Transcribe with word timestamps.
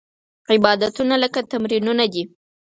عبادتونه 0.53 1.15
لکه 1.23 1.39
تمرینونه 1.51 2.05
دي. 2.13 2.23